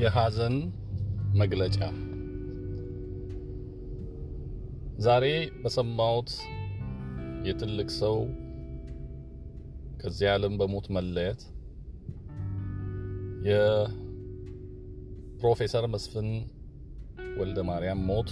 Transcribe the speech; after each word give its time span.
የሐዘን 0.00 0.72
መግለጫ 1.34 2.08
ዛሬ 4.98 5.52
በሰማሁት 5.62 6.60
የትልቅ 7.44 7.90
ሰው 7.98 8.28
ከዚህ 10.00 10.32
ዓለም 10.32 10.60
በሞት 10.60 10.96
መለየት 10.96 11.40
የፕሮፌሰር 13.50 15.86
መስፍን 15.86 16.44
ወልደ 17.40 17.62
ማርያም 17.62 18.10
ሞት 18.10 18.30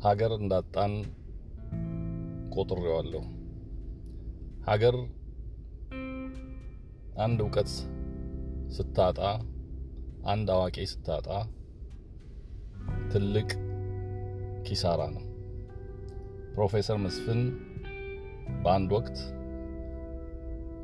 ሀገር 0.00 0.38
እንዳጣን 0.38 1.04
ቆጥሬዋለሁ። 2.54 3.22
ሀገር 4.64 5.20
አንድ 7.20 7.40
እውቀት 7.40 7.99
ስታጣ፣ 8.70 9.18
አንድ 10.26 10.48
አዋቂ 10.54 10.76
ስታጣ 10.90 11.28
ትልቅ 13.12 13.48
ኪሳራ 14.66 15.00
ነው። 15.14 15.24
ፕሮፌሰር 16.54 16.98
መስፍን 17.04 17.40
በአንድ 18.62 18.90
ወቅት 18.96 19.18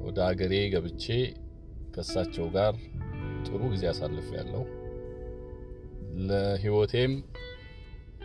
ወደ 0.07 0.19
ሀገሬ 0.29 0.55
ገብቼ 0.75 1.05
ከእሳቸው 1.95 2.47
ጋር 2.57 2.75
ጥሩ 3.47 3.61
ጊዜ 3.73 3.85
አሳልፍ 3.91 4.29
ያለው 4.37 4.65
ለሕይወቴም 6.29 7.13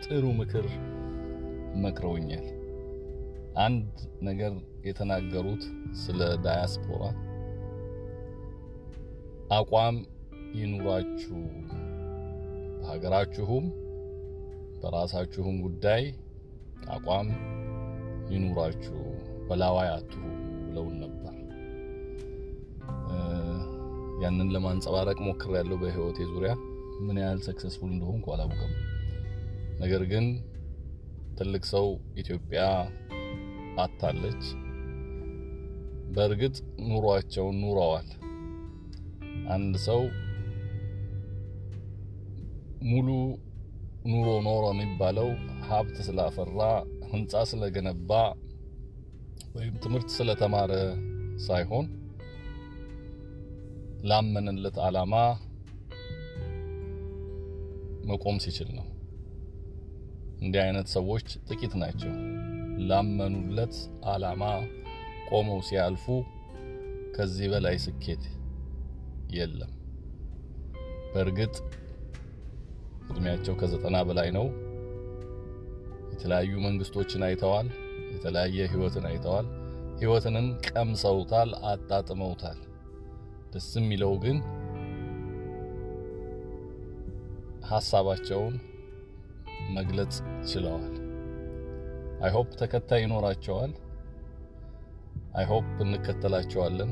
ጥሩ 0.04 0.24
ምክር 0.38 0.66
መክረውኛል። 1.84 2.46
አንድ 3.62 3.94
ነገር 4.22 4.52
የተናገሩት 4.86 5.64
ስለ 6.02 6.20
ዳያስፖራ 6.44 7.02
አቋም 9.52 9.96
ይኑራችሁ፣ 10.54 11.38
በሀገራችሁም 12.78 13.64
በራሳችሁም 14.82 15.56
ጉዳይ 15.62 16.04
አቋም 16.88 17.28
ይኑራችሁ፣ 18.30 18.96
በላዋይ 19.48 19.88
አትሁ 19.94 20.22
ብለውን 20.62 20.96
ነበር። 21.00 21.18
ያንን 24.22 24.50
ለማንጸባረቅ 24.54 25.18
ሞክር 25.26 25.52
ያለው 25.56 25.78
በህይወቴ 25.80 26.18
ዙሪያ 26.32 26.52
ምን 27.00 27.16
ያህል 27.22 27.40
ሰክሰስፉል 27.46 27.90
እንደሆንኩ 27.92 28.26
አላውቅም። 28.34 28.72
ነገር 29.80 30.02
ግን 30.04 30.26
ትልቅ 31.38 31.64
ሰው 31.72 31.86
ኢትዮጵያ 32.16 32.62
አታለች። 33.78 34.42
በእርግጥ 36.14 36.56
ኑሯቸውን 36.88 37.56
ኑረዋል። 37.62 38.08
አንድ 39.52 39.74
ሰው 39.86 40.00
ሙሉ 42.82 43.08
ኑሮ 44.06 44.28
ኖሮ 44.46 44.64
የሚባለው 44.72 45.28
ሀብት 45.68 45.96
ስላፈራ፣ 46.06 46.60
ህንፃ 47.10 47.42
ስለገነባ 47.50 48.10
ወይም 49.56 49.74
ትምህርት 49.82 50.08
ስለተማረ 50.16 50.72
ሳይሆን 51.46 51.86
ላመንለት 54.04 54.76
ዓላማ 54.86 55.14
መቆም 58.08 58.38
ሲችል 58.44 58.70
ነው። 58.78 58.86
እንዲህ 60.42 60.60
አይነት 60.64 60.88
ሰዎች 60.94 61.26
ጥቂት 61.48 61.74
ናቸው። 61.82 62.12
ላመኑለት 62.88 63.74
ዓላማ 64.12 64.42
ቆመው 65.30 65.60
ሲያልፉ 65.68 66.04
ከዚህ 67.16 67.46
በላይ 67.52 67.76
ስኬት 67.84 68.22
የለም። 69.36 69.72
በእርግጥ 71.12 71.54
እድሜያቸው 73.10 73.54
ከዘጠና 73.60 73.96
በላይ 74.08 74.28
ነው። 74.36 74.46
የተለያዩ 76.12 76.52
መንግስቶችን 76.66 77.24
አይተዋል። 77.28 77.68
የተለያየ 78.14 78.66
ህይወትን 78.72 79.06
አይተዋል። 79.10 79.46
ህይወትንም 80.00 80.46
ቀምሰውታል፣ 80.68 81.50
አጣጥመውታል። 81.64 82.58
ደስ 83.52 83.68
የሚለው 83.78 84.12
ግን 84.22 84.38
ሀሳባቸውን 87.70 88.54
መግለጽ 89.76 90.14
ችለዋል። 90.50 90.94
አይሆፕ 92.24 92.48
ተከታይ 92.60 93.00
ይኖራቸዋል። 93.04 93.72
አይሆፕ 95.34 95.68
እንከተላቸዋለን። 95.84 96.90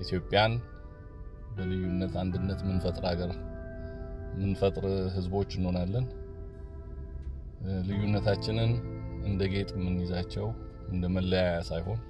ኢትዮጵያን 0.00 0.52
በልዩነት 1.56 2.14
አንድነት 2.22 2.60
ምንፈጥር 2.68 3.04
ሀገር 3.10 3.30
ምንፈጥር 4.38 4.84
ህዝቦች 5.16 5.50
እንሆናለን። 5.58 6.06
ልዩነታችንን 7.88 8.72
እንደ 9.28 9.42
ጌጥ 9.52 9.70
የምንይዛቸው 9.76 10.46
እንደ 10.88 11.04
መለያያ 11.14 11.58
ሳይሆን 11.68 12.00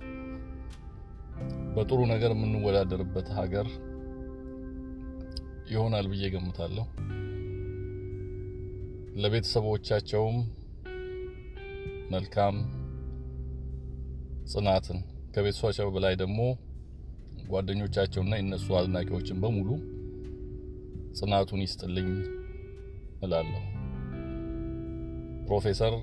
በጥሩ 1.76 2.00
ነገር 2.12 2.30
የምንወዳደርበት 2.34 3.28
ሀገር 3.38 3.68
ይሆናል 5.70 6.06
ብዬ 6.12 6.24
ገምታለሁ። 6.34 6.86
ለቤተሰቦቻቸውም 9.22 10.38
መልካም 12.10 12.56
ጽናትን 14.52 14.98
ከቤተሰቦቻቸው 15.34 15.90
በላይ 15.94 16.14
ደግሞ 16.22 16.40
ጓደኞቻቸውና 17.48 18.34
የነሱ 18.38 18.66
አድናቂዎችን 18.78 19.40
በሙሉ 19.42 19.70
ጽናቱን 21.18 21.62
ይስጥልኝ 21.64 22.08
እላለሁ። 23.24 23.62
ፕሮፌሰር 25.46 25.94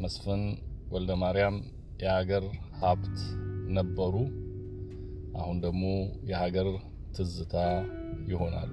መስፍን 0.00 0.42
ወልደ 0.90 1.12
ማርያም 1.22 1.56
የሀገር 2.02 2.44
ሀብት 2.80 3.18
ነበሩ። 3.76 4.14
አሁን 5.36 5.56
ደግሞ 5.64 5.84
የሀገር 6.30 6.68
ትዝታ 7.16 7.54
ይሆናሉ። 8.28 8.72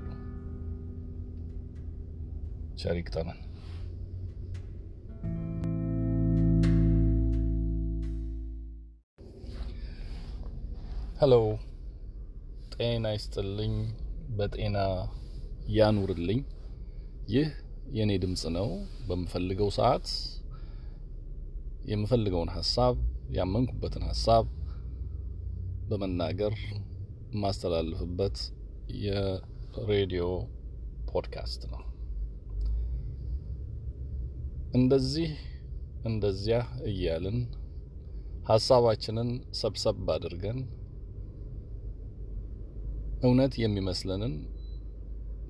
ቸር 2.78 2.96
ይግጠመን። 3.00 3.40
Hello፣ 11.22 11.34
ጤና 12.82 13.08
ይስጥልኝ፣ 13.14 13.74
በጤና 14.38 14.78
ያኑርልኝ። 15.76 16.40
ይህ 17.28 17.50
የኔ 17.98 18.12
ድምጽ 18.24 18.44
ነው። 18.56 18.68
በምፈልገው 19.08 19.70
ሰዓት 19.76 20.08
የምፈልገውን 21.86 22.52
ሀሳብ 22.56 22.96
ያመንኩበትን 23.38 24.06
ሀሳብ 24.10 24.48
በመናገር 25.90 26.56
የማስተላልፍበት 27.34 28.38
የሬዲዮ 29.04 30.26
ፖድካስት 31.12 31.62
ነው። 31.74 31.84
እንደዚህ 34.74 35.32
እንደዚያ 36.06 36.60
እያልን 36.90 37.40
ሀሳባችንን 38.46 39.32
ሰብሰብ 39.60 40.08
አድርገን 40.16 40.60
እውነት 43.24 43.54
የሚመስለንን 43.62 44.34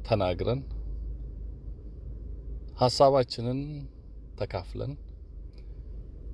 ተናግረን 0.08 0.62
ሀሳባችንን 2.82 3.60
ተካፍለን 4.40 4.94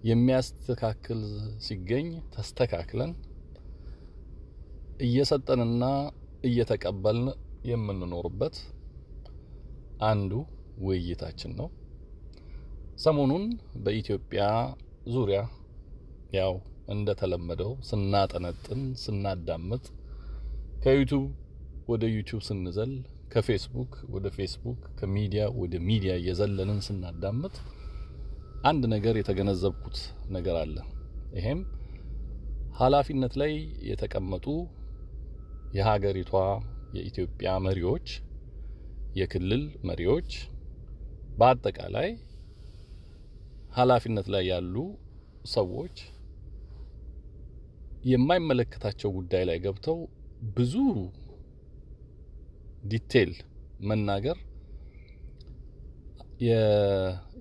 የሚያስተካክል 0.04 1.22
ሲገኝ 1.66 2.08
ተስተካክለን 2.34 3.12
እየሰጠንና 5.00 5.84
እየተቀበልን 6.44 7.28
የምንኖርበት 7.66 8.56
አንዱ 10.08 10.32
ውይይታችን 10.80 11.54
ነው። 11.60 11.70
ሰሞኑን 12.98 13.46
በኢትዮጵያ 13.84 14.44
ዙሪያ 15.08 15.40
ያው 16.32 16.54
እንደተለመደው 16.88 17.72
ስናጠነጥን 17.90 18.82
ስናዳምጥ 19.04 19.84
ከዩቱብ 20.82 21.24
ወደ 21.88 22.04
ዩቱብ 22.12 22.42
ስንዘል 22.48 22.92
ከፌስቡክ 23.32 23.94
ወደ 24.14 24.28
ፌስቡክ 24.36 24.82
ከሚዲያ 25.00 25.44
ወደ 25.60 25.76
ሚዲያ 25.88 26.12
እየዘለልን 26.20 26.80
ስናዳምጥ 26.88 27.56
አንድ 28.64 28.84
ነገር 28.94 29.16
የተገነዘብኩት 29.18 29.98
ነገር 30.30 30.56
አለ። 30.62 30.76
ይሄም 31.34 31.60
ኃላፊነት 32.80 33.34
ላይ 33.42 33.54
የተቀመጡ 33.90 34.46
የሀገሪቷ 35.78 36.34
የኢትዮጵያ 36.98 37.52
መሪዎች፣ 37.68 38.08
የክልል 39.16 39.64
መሪዎች፣ 39.84 40.30
በአጠቃላይ 41.38 42.10
ኃላፊነት 43.72 44.30
ላይ 44.36 44.46
ያሉ 44.52 44.76
ሰዎች 45.54 45.98
የማይመለከታቸው 48.12 49.10
ጉዳይ 49.18 49.44
ላይ 49.50 49.58
ገብተው 49.60 49.98
ብዙ 50.56 50.74
detail 52.84 53.32
መናገር 53.82 54.38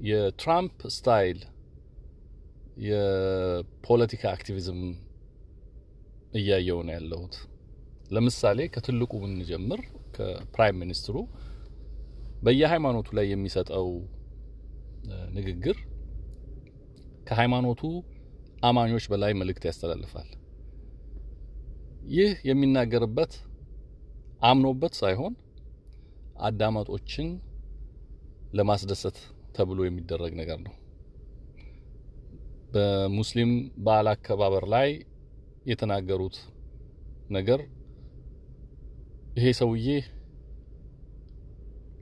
የትራምፕ 0.09 0.79
style 0.97 1.41
የፖለቲካ 2.87 4.25
activism 4.33 4.81
እያየው 6.33 6.81
ነው 6.87 6.95
ያለሁት። 6.97 7.35
ለምሳሌ 8.11 8.69
ከትልቁ 8.75 9.13
ብንጀምር 9.23 9.81
ከፕራይም 10.17 10.81
ሚኒስትሩ 10.83 11.17
በየሃይማኖቱ 12.43 13.09
ላይ 13.19 13.27
የሚሰጠው 13.31 13.89
ንግግር 15.37 15.79
ከሃይማኖቱ 17.29 17.83
አማኞች 18.63 19.05
በላይ 19.13 19.33
መልእክት 19.41 19.65
ያስተላልፋል። 19.69 20.29
ይህ 22.07 22.33
የሚናገርበት 22.49 23.33
አምኖበት 24.43 24.95
ሳይሆን 24.99 25.33
አዳማጮችን 26.41 27.29
ለማስደሰት 28.55 29.17
ተብሎ 29.57 29.79
የሚደረግ 29.87 30.33
ነገር 30.41 30.59
ነው። 30.67 30.75
በሙስሊም 32.73 33.53
በዓል 33.85 34.09
አከባበር 34.13 34.65
ላይ 34.75 34.89
የተናገሩት 35.71 36.37
ነገር 37.31 37.61
ይሄ 39.37 39.47
ሰውዬ 39.61 39.89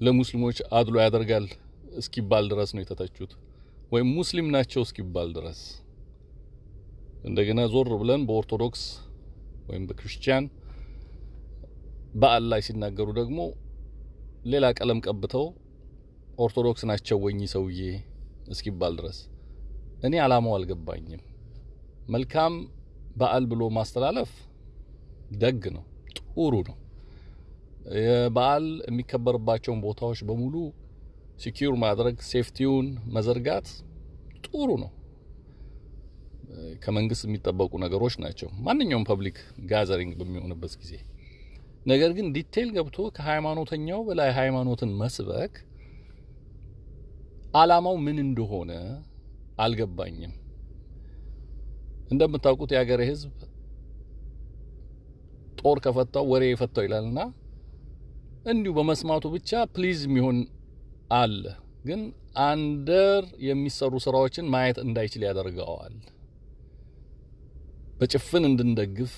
ለሙስሊሞች 0.00 0.58
አድሎ 0.78 0.96
ያደርጋል 1.02 1.46
እስኪባል 1.94 2.44
ድረስ 2.52 2.70
ነው 2.74 2.82
የተተቹት፣ 2.82 3.32
ወይም 3.92 4.08
ሙስሊም 4.18 4.48
ናቸው 4.54 4.82
እስኪባል 4.86 5.28
ድረስ። 5.36 5.60
እንደገና 7.24 7.60
ዞር 7.72 7.90
ብለን 8.00 8.22
በኦርቶዶክስ 8.28 8.82
ወይም 9.64 9.84
በክርስቲያን 9.88 10.44
በዓል 12.14 12.44
ላይ 12.50 12.60
ሲናገሩ 12.66 13.08
ደግሞ 13.20 13.38
ሌላ 14.44 14.66
ቀለም 14.78 14.98
ቀብተው 15.06 15.46
ኦርቶዶክስ 16.38 16.82
ናቸው 16.90 17.18
ወይ 17.24 17.40
ሰውዬ 17.52 17.80
እስኪባል 18.48 18.94
ድረስ 18.98 19.18
እኔ 20.02 20.14
አላማው 20.24 20.54
አልገባኝም። 20.56 21.22
መልካም 22.08 22.54
በዓል 23.16 23.44
ብሎ 23.50 23.62
ማስተላለፍ 23.76 24.30
ደግ 25.42 25.62
ነው፣ 25.76 25.84
ጥሩ 26.18 26.54
ነው። 26.68 26.76
የበዓል 27.98 28.66
የሚከበርባቸውን 28.88 29.80
ቦታዎች 29.84 30.20
በሙሉ 30.28 30.54
secure 31.38 31.74
ማድረግ 31.82 32.16
safety 32.30 32.64
ውን 32.64 32.86
መዘርጋት 33.14 33.66
ጥሩ 34.46 34.68
ነው። 34.82 34.90
ከመንግስት 36.84 37.22
የሚጠበቁ 37.26 37.72
ነገሮች 37.84 38.14
ናቸው፣ 38.24 38.48
ማንኛውም 38.66 39.06
public 39.08 39.38
gathering 39.70 40.12
በሚሆንበት 40.20 40.74
ጊዜ። 40.82 40.92
ነገር 41.86 42.10
ግን 42.16 42.26
detail 42.36 42.68
ገብቶ 42.76 42.98
ከሃይማኖተኛው 43.16 44.00
በላይ 44.06 44.30
ሃይማኖትን 44.38 44.92
መስበክ 45.00 45.54
አላማው 47.54 47.96
ምን 48.04 48.18
እንደሆነ 48.24 48.70
አልገባኝም። 49.58 50.32
እንደምታውቁት 52.10 52.70
የሀገሬ 52.74 53.02
ሕዝብ 53.10 53.34
ጦር 55.60 55.78
ከፈታው 55.84 56.24
ወሬ 56.32 56.44
የፈታው 56.48 56.84
ይላልና 56.86 57.20
እንዲሁ 58.46 58.72
በመስማቱ 58.78 59.24
ብቻ 59.34 59.60
pleased 59.74 60.00
የሚሆን 60.06 60.38
አለ፣ 61.16 61.42
ግን 61.86 62.00
under 62.44 63.22
የሚሰሩ 63.46 63.94
ስራዎችን 64.04 64.50
ማየት 64.52 64.78
እንዳይችል 64.84 65.22
ያደርገዋል። 65.26 65.94
በጭፍን 67.98 68.44
እንድንደግፍ 68.48 69.12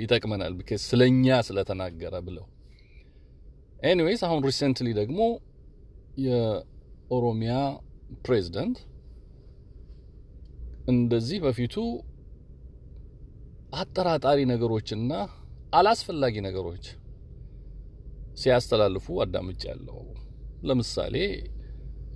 ይጠቅመናል፣ 0.00 0.52
because 0.58 0.80
ስለኛ 0.90 1.26
ስለተናገረ 1.48 2.14
ብለው። 2.26 2.46
Anyways 3.84 4.22
አሁን 4.26 4.40
recently 4.48 4.88
ደግሞ 4.98 5.20
የኦሮሚያ 6.24 7.52
ፕሬዝዳንት 8.24 8.78
እንደዚህ 10.92 11.38
በፊቱ 11.44 11.74
አጠራጣሪ 13.80 14.38
ነገሮችና 14.52 15.12
አላስፈላጊ 15.72 16.36
ነገሮች 16.46 16.84
ሲያስተላልፉ 18.40 19.06
አዳምጫለው። 19.24 20.00
ለምሳሌ 20.68 21.16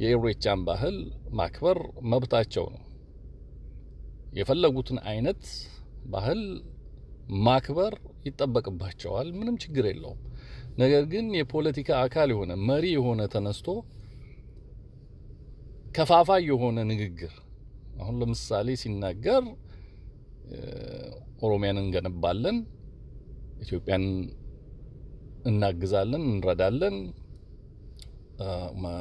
የኢሬቻን 0.03 0.61
ባህል 0.69 0.97
ማክበር 1.39 1.79
መብታቸው 2.13 2.67
ነው። 2.75 2.83
የፈለጉትን 4.35 4.99
አይነት 5.11 5.43
ባህል 6.07 6.41
ማክበር 7.45 7.93
ይጠበቅባቸዋል። 8.27 9.29
ምንም 9.39 9.57
ችግር 9.63 9.85
የለውም። 9.91 10.21
ነገር 10.79 11.03
ግን 11.13 11.27
የፖለቲካ 11.39 11.91
አካል 12.05 12.29
የሆነ 12.33 12.53
መሪ 12.69 12.85
የሆነ 12.95 13.23
ተነስቶ 13.35 13.67
ከፋፋይ 15.97 16.43
የሆነ 16.49 16.79
ንግግር 16.91 17.35
አሁን 17.99 18.17
ለምሳሌ 18.21 18.69
ሲናገር 18.81 19.45
ኦሮሚያን 21.43 21.79
እንገነባለን፣ 21.83 22.57
ኢትዮጵያን 23.61 24.05
እናግዛለን፣ 25.45 26.23
እንረዳለን፣ 26.31 26.97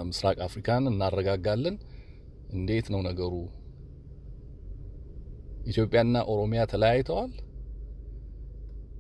ምስራቅ 0.06 0.38
አፍሪካን 0.48 0.90
እናረጋጋለን። 0.92 1.76
እንዴት 2.50 2.88
ነው 2.94 3.02
ነገሩ? 3.08 3.34
ኢትዮጵያና 5.64 6.16
ኦሮሚያ 6.32 6.62
ተለያይተዋል? 6.72 7.32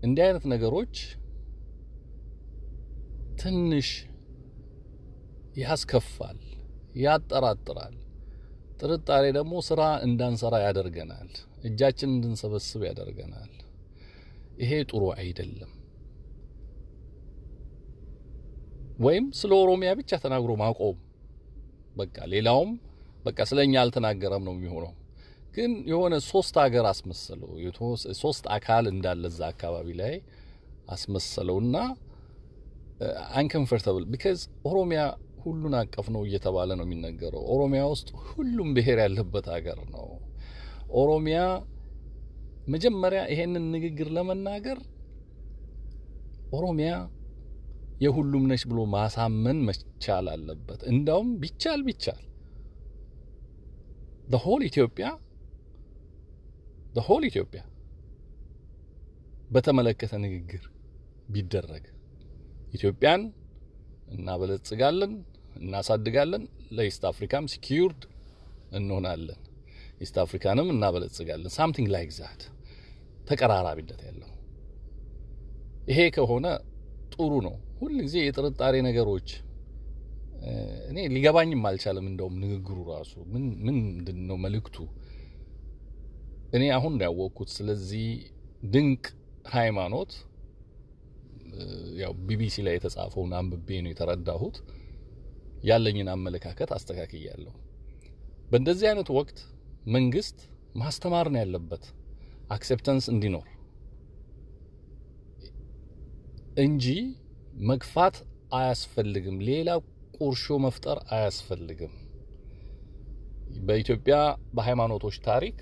እንዲህ 0.03 0.23
አይነት 0.25 0.45
ነገሮች 0.53 0.95
ትንሽ 3.37 3.89
ያስከፋል፣ 5.55 6.39
ያጠራጥራል። 7.03 7.95
ጥርጣሬ 8.79 9.25
ደግሞ 9.37 9.53
ስራ 9.67 9.81
እንዳንሰራ 10.07 10.55
ያደርገናል፣ 10.65 11.29
እጃችን 11.67 12.09
እንድንሰበስብ 12.15 12.81
ያደርገናል። 12.89 13.51
ይሄ 14.57 14.71
ጥሩ 14.89 15.03
አይደለም። 15.15 15.71
ወይም 18.99 19.25
ስለ 19.39 19.51
ኦሮሚያ 19.63 19.91
ብቻ 19.99 20.11
ተናግሮ 20.23 20.51
ማቆም 20.61 20.97
በቃ 21.95 22.17
ሌላውም 22.33 22.71
በቃ 23.25 23.39
ስለኛ 23.49 23.73
አልተናገረም 23.81 24.43
ነው 24.47 24.53
የሚሆነው። 24.55 24.93
ግን 25.53 25.71
የሆነ 25.89 26.15
ሶስት 26.29 26.55
ሀገር 26.61 26.85
አስመሰለው፣ 26.91 27.49
ሶስት 28.21 28.45
አካል 28.55 28.85
እንዳለ 28.93 29.23
እዛ 29.31 29.41
አካባቢ 29.53 29.87
ላይ 30.01 30.13
አስመሰለውና 30.93 31.75
አንከምፈርተብል 33.37 34.03
ቢካዝ 34.11 34.39
ኦሮሚያ 34.69 35.01
ሁሉን 35.43 35.73
አቀፍ 35.79 36.07
ነው 36.15 36.21
እየተባለ 36.27 36.69
ነው 36.79 36.85
የሚነገረው። 36.87 37.43
ኦሮሚያ 37.53 37.81
ውስጥ 37.93 38.09
ሁሉም 38.27 38.69
ብሔር 38.75 38.99
ያለበት 39.03 39.47
ሀገር 39.55 39.79
ነው። 39.95 40.05
ኦሮሚያ 41.01 41.39
መጀመሪያ 42.67 43.21
ይሄንን 43.31 43.65
ንግግር 43.73 44.09
ለመናገር 44.17 44.79
ኦሮሚያ 46.57 46.91
የሁሉም 48.03 48.43
ነች 48.51 48.63
ብሎ 48.69 48.79
ማሳመን 48.93 49.57
መቻል 49.67 50.27
አለበት። 50.33 50.81
እንዳውም 50.91 51.29
ቢቻል 51.41 51.81
ቢቻል 51.87 52.21
ሆል 54.43 54.61
ኢትዮጵያ 54.67 55.07
ሆል 56.93 57.23
ኢትዮጵያ 57.29 57.61
በተመለከተ 59.51 60.13
ንግግር 60.23 60.63
ቢደረግ 61.33 61.85
ኢትዮጵያን 62.73 63.21
እናበለጽጋለን፣ 64.13 65.13
እናሳድጋለን፣ 65.59 66.43
ለ 66.77 66.86
East 66.86 67.03
Africa 67.11 67.37
ም 67.37 67.45
secured 67.53 68.01
እንሆናለን፣ 68.77 69.39
East 70.01 70.15
Africa 70.23 70.50
ንም 70.50 70.67
እናበለጽጋለን። 70.73 71.51
Something 71.57 71.89
like 71.95 72.11
that 72.17 72.41
ተቀራራቢነት 73.27 74.01
ያለው 74.07 74.29
ይሄ 75.87 75.99
ከሆነ 76.15 76.45
ጥሩ 77.13 77.31
ነው። 77.47 77.55
ሁል 77.79 77.95
ጊዜ 78.05 78.15
የጥርጣሬ 78.25 78.75
ነገሮች 78.87 79.29
እኔ 80.89 80.97
ሊገባኝም 81.13 81.65
አልቻለም። 81.69 82.05
እንደውም 82.11 82.35
ንግግሩ 82.43 82.77
ራሱ 82.91 83.13
ምን 83.33 83.43
ምንድን 83.65 84.19
ነው 84.29 84.37
መልእክቱ? 84.45 84.77
እኔ 86.53 86.63
አሁን 86.75 86.93
ነው 86.95 87.05
ያወቅኩት። 87.07 87.49
ስለዚህ 87.55 88.07
ድንቅ 88.65 89.03
ሃይማኖት 89.53 90.11
ያው 92.01 92.13
ቢቢሲ 92.27 92.55
ላይ 92.65 92.73
የተጻፈውን 92.77 93.31
አንብቤ 93.39 93.79
ነው 93.83 93.91
የተረዳሁት። 93.91 94.55
ያለኝን 95.63 96.09
አመለካከት 96.13 96.69
አስተካክያለሁ። 96.77 97.53
በእንደዚህ 98.49 98.87
አይነት 98.89 99.09
ወቅት 99.17 99.37
መንግስት 99.93 100.39
ማስተማር 100.75 101.27
ነው 101.33 101.39
ያለበት 101.41 101.83
አክሴፕተንስ 102.51 103.05
እንዲኖር 103.13 103.47
እንጂ 106.63 106.85
መግፋት 107.69 108.15
አያስፈልግም። 108.57 109.37
ሌላ 109.47 109.69
ቁርሾ 110.17 110.55
መፍጠር 110.65 110.97
አያስፈልግም። 111.15 111.93
በኢትዮጵያ 113.67 114.15
በሃይማኖቶች 114.55 115.15
ታሪክ 115.25 115.57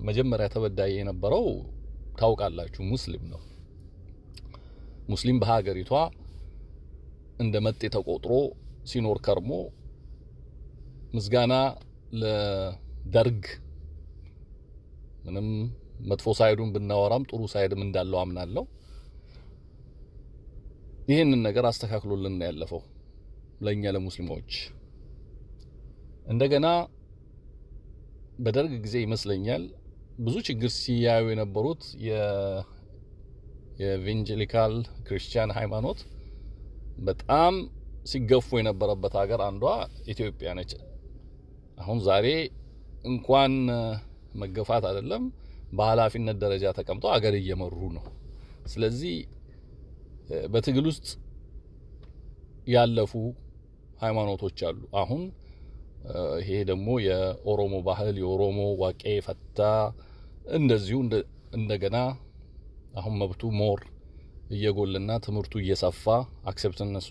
መጀመሪያ 0.00 0.46
ተበዳይ 0.52 0.92
የነበረው 0.96 1.46
ታውቃላችሁ 2.18 2.82
ሙስሊም 2.90 3.24
ነው። 3.32 3.40
ሙስሊም 5.08 5.38
በሀገሪቷ 5.42 5.92
እንደ 7.40 7.54
መጤ 7.66 7.82
ተቆጥሮ 7.94 8.32
ሲኖር 8.90 9.18
ከርሞ 9.26 9.50
ምስጋና 11.14 11.54
ለደርግ 12.20 13.42
ምንም 15.24 15.48
መጥፎ 16.10 16.28
ሳይዱን 16.38 16.72
ብናወራም 16.74 17.26
ጥሩ 17.30 17.42
ሳይድም 17.52 17.82
እንዳለው 17.84 18.18
አምናለሁ። 18.22 18.64
ይህንን 21.08 21.40
ነገር 21.46 21.64
አስተካክሎልን 21.70 22.36
ያለፈው 22.46 22.82
ለእኛ 23.60 23.92
ለሙስሊሞች። 23.94 24.50
እንደገና 26.26 26.66
በደርግ 28.38 28.72
ጊዜ 28.84 28.96
ይመስለኛል 29.04 29.64
ብዙ 30.18 30.36
ችግር 30.46 30.70
ሲያዩ 30.74 31.24
የነበሩት 31.30 31.82
የኢቫንጀሊካል 33.78 34.74
ክርስቲያን 35.06 35.50
ሃይማኖት 35.56 36.00
በጣም 36.98 37.54
ሲገፉ 38.04 38.48
የነበረበት 38.60 39.14
ሀገር 39.20 39.40
አንዷ 39.46 39.64
ኢትዮጵያ 40.12 40.48
ነች። 40.58 40.72
አሁን 41.78 41.98
ዛሬ 42.08 42.26
እንኳን 43.04 43.52
መገፋት 44.42 44.84
አይደለም 44.90 45.24
በኃላፊነት 45.72 46.36
ደረጃ 46.42 46.64
ተቀምጠው 46.78 47.10
አገር 47.14 47.34
እየመሩ 47.40 47.80
ነው። 47.96 48.04
ስለዚህ 48.66 49.14
በትግል 50.52 50.86
ውስጥ 50.90 51.08
ያለፉ 52.66 53.12
ሃይማኖቶች 54.02 54.58
አሉ። 54.68 54.80
አሁን 55.00 55.22
ይሄ 56.40 56.50
ደግሞ 56.70 56.88
የኦሮሞ 57.06 57.74
ባህል 57.86 58.16
የኦሮሞ 58.22 58.58
ዋቄፈታ 58.82 59.60
እንደዚሁ 60.58 60.96
እንደገና 61.58 61.96
አሁን 62.94 63.14
መብቱ 63.20 63.42
more 63.60 63.80
እየጎላና 64.50 65.10
ትምህርቱ 65.26 65.54
እየሰፋ 65.62 66.04
acceptance 66.50 66.98
ኡ 66.98 67.08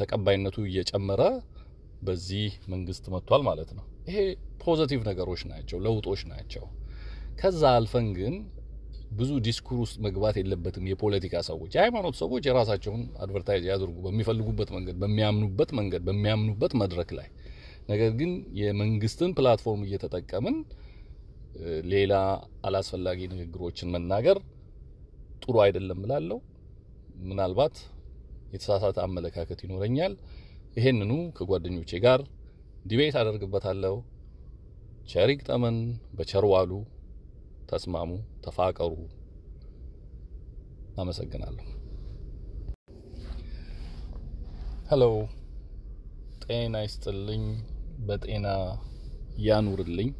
ተቀባይነቱ 0.00 0.56
እየጨመረ 0.68 1.22
በዚህ 2.06 2.52
መንግስት 2.72 3.04
መጥቷል 3.14 3.42
ማለት 3.48 3.70
ነው። 3.76 3.84
ይሄ 4.08 4.16
positive 4.62 5.00
ነገሮች 5.10 5.42
ናቸው፣ 5.50 5.78
ለውጦች 5.84 6.22
ናቸው። 6.32 6.64
ከዛ 7.40 7.62
አልፈን 7.76 8.08
ግን 8.18 8.34
ብዙ 9.12 9.30
ዲስኩር 9.46 9.78
ውስጥ 9.82 9.96
መግባት 10.06 10.36
የለበትም። 10.40 10.84
የፖለቲካ 10.90 11.34
ሰዎች፣ 11.48 11.72
የሃይማኖት 11.76 12.16
ሰዎች 12.22 12.42
የራሳቸውን 12.48 13.02
advertise 13.24 13.64
ያድርጉ 13.70 13.96
በሚፈልጉበት 14.06 14.70
መንገድ፣ 14.76 14.96
በሚያምኑበት 15.02 15.70
መንገድ፣ 15.80 16.02
በሚያምኑበት 16.08 16.74
መድረክ 16.82 17.10
ላይ። 17.18 17.28
ነገር 17.88 18.10
ግን 18.18 18.30
የመንግስትን 18.58 19.30
platform 19.36 19.82
እየተጠቀምን 19.86 20.56
ሌላ 21.92 22.12
አላስፈላጊ 22.66 23.20
ንግግሮችን 23.32 23.92
መናገር 23.94 24.38
ጥሩ 25.42 25.54
አይደለም 25.64 26.00
እላለሁ። 26.04 26.38
ምናልባት 27.24 27.76
የተሳሳተ 28.52 28.98
አመለካከት 29.04 29.60
ይኖረኛል። 29.64 30.14
ይሄንኑ 30.76 31.12
ከጓደኞቼ 31.36 32.00
ጋር 32.04 32.20
debate 32.86 33.16
አደርግበታለሁ። 33.20 33.96
ቸር 35.08 35.30
ይግጠመን፣ 35.32 35.76
በቸር 36.16 36.44
ዋሉ፣ 36.52 36.72
ተስማሙ፣ 37.70 38.10
ተፋቀሩ። 38.44 38.94
አመሰግናለሁ። 41.02 41.66
Hello፣ 44.90 45.04
ጤና 46.44 46.76
ይስጥልኝ፣ 46.84 47.44
በጤና 48.06 48.46
ያኑርልኝ። 49.46 50.10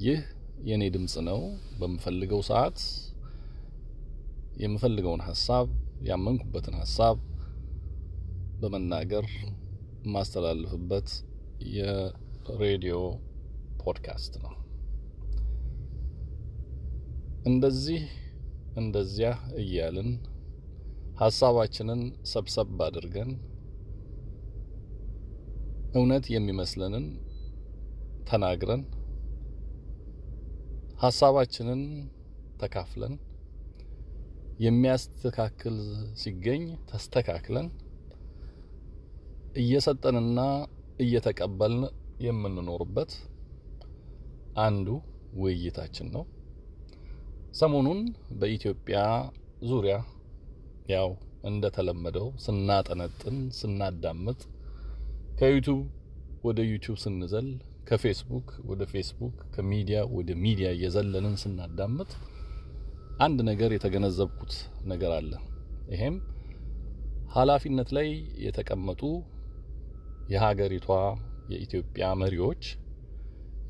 ይህ 0.00 0.20
የኔ 0.68 0.82
ድምጽ 0.94 1.14
ነው። 1.28 1.40
በምፈልገው 1.80 2.40
ሰዓት 2.48 2.78
የምፈልገውን 4.56 5.22
ሀሳብ 5.28 5.68
ያመንኩበትን 6.08 6.76
ሀሳብ 6.80 7.16
በመናገር 8.60 9.26
የማስተላልፍበት 10.04 11.08
የሬዲዮ 11.74 12.96
ፖድካስት 13.82 14.34
ነው። 14.44 14.52
እንደዚህ 17.44 18.02
እንደዚያ 18.76 19.30
እያልን 19.62 20.10
ሀሳባችንን 21.20 22.00
ሰብሰብ 22.32 22.78
አድርገን 22.86 23.30
እውነት 25.94 26.24
የሚመስለንን 26.32 27.04
ተናግረን 28.28 28.82
ሀሳባችንን 31.02 31.82
ተካፍለን 32.60 33.14
የሚያስተካክል 34.58 35.76
ሲገኝ 36.14 36.62
ተስተካክለን 36.90 37.68
እየሰጠንና 39.54 40.40
እየተቀበልን 41.00 41.84
የምንኖርበት 42.20 43.12
አንዱ 44.56 44.88
ውይይታችን 45.34 46.08
ነው። 46.16 46.24
ሰሞኑን 47.54 48.00
በኢትዮጵያ 48.40 48.98
ዙሪያ 49.62 49.96
ያው 50.88 51.10
እንደተለመደው 51.44 52.28
ስናጠነጥን፣ 52.44 53.38
ስናዳምጥ 53.58 54.40
ከዩቱብ 55.34 55.78
ወደ 56.44 56.60
ዩቱብ 56.68 56.96
ስንዘል፣ 57.02 57.46
ከፌስቡክ 57.88 58.48
ወደ 58.68 58.82
ፌስቡክ፣ 58.92 59.36
ከሚዲያ 59.54 59.98
ወደ 60.16 60.30
ሚዲያ 60.42 60.68
እየዘለንን 60.76 61.34
ስናዳምጥ 61.42 62.10
አንድ 63.18 63.38
ነገር 63.48 63.70
የተገነዘብኩት 63.74 64.52
ነገር 64.84 65.12
አለ። 65.16 65.32
ይሄም 65.88 66.16
ኃላፊነት 67.34 67.88
ላይ 67.96 68.08
የተቀመጡ 68.44 69.02
የሀገሪቷ 70.32 70.88
የኢትዮጵያ 71.52 72.04
መሪዎች፣ 72.22 72.62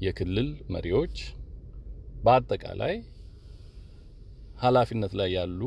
የክልል 0.01 0.51
መሪዎች፣ 0.75 1.17
በአጠቃላይ 2.25 2.95
ኃላፊነት 4.59 5.15
ላይ 5.21 5.31
ያሉ 5.37 5.61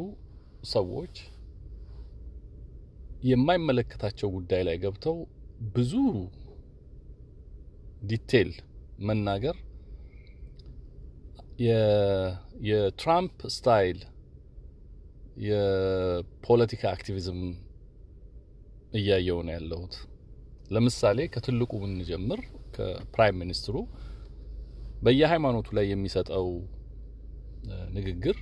ሰዎች 0.73 1.15
የማይመለከታቸው 3.23 4.29
ጉዳይ 4.35 4.61
ላይ 4.67 4.77
ገብተው 4.77 5.17
ብዙ 5.75 5.93
detail 8.01 8.49
መናገር 9.07 9.55
የትራምፕ 12.67 13.37
style 13.55 13.99
የፖለቲካ 15.47 16.83
activism 16.93 17.39
እያየው 18.93 19.39
ነው 19.47 19.53
ያለሁት። 19.57 19.95
ለምሳሌ 20.71 21.27
ከትልቁ 21.33 21.71
ብንጀምር 21.83 22.41
ከፕራይም 22.75 23.39
ሚኒስትሩ 23.43 23.75
በየሃይማኖቱ 25.03 25.67
ላይ 25.77 25.85
የሚሰጠው 25.91 26.47
ንግግር 27.97 28.37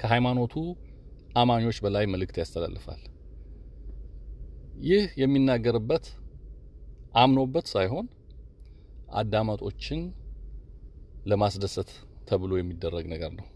ከሃይማኖቱ 0.00 0.54
አማኞች 1.36 1.78
በላይ 1.84 2.04
መልእክት 2.12 2.36
ያስተላልፋል። 2.40 3.00
ይህ 4.80 5.04
የሚናገርበት 5.20 6.04
አምኖበት 7.14 7.66
ሳይሆን 7.72 8.06
አዳማጮችን 9.12 10.00
ለማስደሰት 11.26 11.90
ተብሎ 12.28 12.52
የሚደረግ 12.58 13.06
ነገር 13.12 13.32
ነው። 13.38 13.46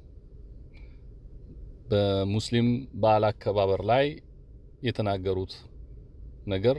በሙስሊም 1.89 2.69
በዓል 3.03 3.25
አከባበር 3.29 3.83
ላይ 3.91 4.07
የተናገሩት 4.83 5.53
ነገር 6.47 6.77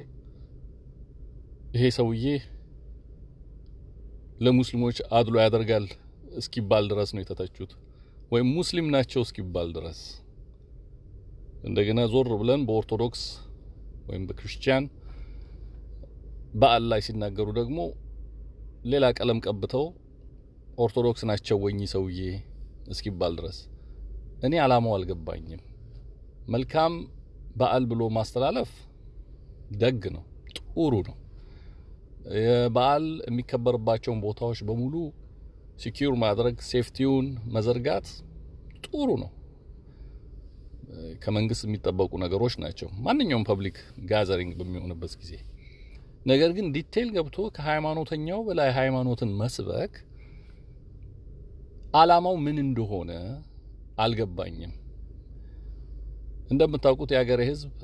ይሄ 1.75 1.85
ሰውዬ 1.97 2.25
ለሙስሊሞች 4.39 4.99
አድሎ 5.17 5.35
ያደርጋል 5.43 5.85
እስኪባል 6.37 6.85
ድረስ 6.91 7.09
ነው 7.15 7.21
የተተቹት፣ 7.23 7.71
ወይም 8.31 8.47
ሙስሊም 8.57 8.87
ናቸው 8.95 9.21
እስኪባል 9.25 9.69
ድረስ። 9.75 9.99
እንደገና 11.63 11.99
ዞር 12.13 12.29
ብለን 12.41 12.63
በኦርቶዶክስ 12.67 13.21
ወይም 14.05 14.23
በክርስቲያን 14.29 14.85
በዓል 16.53 16.83
ላይ 16.91 17.01
ሲናገሩ 17.05 17.47
ደግሞ 17.59 17.79
ሌላ 18.91 19.05
ቀለም 19.17 19.39
ቀብተው 19.45 19.85
ኦርቶዶክስ 20.77 21.21
ናቸው 21.29 21.57
ወይ 21.63 21.79
ሰውዬ 21.93 22.19
እስኪባል 22.91 23.33
ድረስ 23.39 23.57
እኔ 24.45 24.53
አላማው 24.63 24.93
አልገባኝም። 24.95 25.61
መልካም 26.47 26.93
በዓል 27.55 27.83
ብሎ 27.91 28.01
ማስተላለፍ 28.15 28.71
ደግ 29.81 30.03
ነው፣ 30.15 30.23
ጥሩ 30.57 30.93
ነው። 31.07 31.15
የበዓል 32.39 33.05
የሚከበርባቸውን 33.27 34.19
ቦታዎች 34.25 34.59
በሙሉ 34.67 34.93
secure 35.77 36.15
ማድረግ፣ 36.23 36.57
safety 36.69 37.03
ውን 37.03 37.25
መዘርጋት 37.55 38.07
ጥሩ 38.85 39.09
ነው። 39.23 39.31
ከመንግስት 41.23 41.63
የሚጠበቁ 41.65 42.11
ነገሮች 42.23 42.55
ናቸው፣ 42.63 42.89
ማንኛውም 43.05 43.45
public 43.49 43.77
gathering 44.09 44.51
በሚሆንበት 44.59 45.13
ጊዜ። 45.21 45.31
ነገር 46.25 46.51
ግን 46.57 46.67
detail 46.75 47.09
ገብቶ 47.15 47.37
ከሃይማኖተኛው 47.55 48.39
በላይ 48.47 48.69
ሃይማኖትን 48.77 49.31
መስበክ 49.39 49.93
አላማው 51.93 52.35
ምን 52.45 52.57
እንደሆነ 52.63 53.11
አልገባኝም። 53.99 54.73
እንደምታውቁት 56.49 57.11
የሀገሬ 57.13 57.41
ሕዝብ 57.49 57.75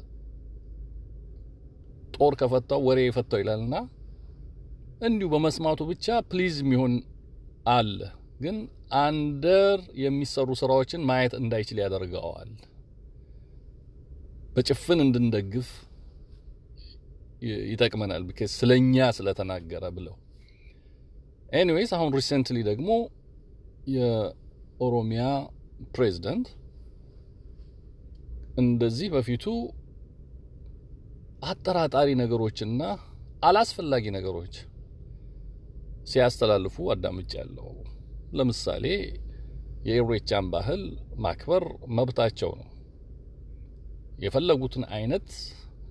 ጦር 2.15 2.33
ከፈታው 2.41 2.81
ወሬ 2.87 2.99
የፈታው 3.05 3.39
ይላልና 3.41 3.75
እንዲሁ 5.01 5.27
በመስማቱ 5.33 5.81
ብቻ 5.91 6.17
pleased 6.29 6.55
የሚሆን 6.61 6.93
አለ፣ 7.69 7.99
ግን 8.41 8.57
under 9.01 9.79
የሚሰሩ 10.01 10.49
ስራዎችን 10.59 11.05
ማየት 11.09 11.33
እንዳይችል 11.39 11.77
ያደርገዋል። 11.83 12.51
በጭፍን 14.51 14.99
እንድንደግፍ 15.05 15.69
ይጠቅመናል፣ 17.69 18.23
because 18.27 18.51
ስለኛ 18.57 19.05
ስለተናገረ 19.17 19.85
ብለው። 19.95 20.15
anyways 21.53 21.91
አሁን 21.97 22.09
recently 22.17 22.57
ደግሞ 22.69 22.89
የኦሮሚያ 23.95 25.23
ፕሬዝዳንት 25.93 26.47
እንደዚህ 28.61 29.07
በፊቱ 29.15 29.45
አጠራጣሪ 31.43 32.09
ነገሮችና 32.21 32.81
አላስፈላጊ 33.43 34.05
ነገሮች 34.17 34.55
ሲያስተላልፉ 36.11 36.75
አዳምጭ 36.93 37.31
ያለው። 37.39 37.69
ለምሳሌ 38.33 38.85
የኢሬቻን 39.87 40.45
ባህል 40.53 40.81
ማክበር 41.23 41.63
መብታቸው 41.97 42.51
ነው። 42.59 42.67
የፈለጉትን 44.21 44.83
አይነት 44.95 45.27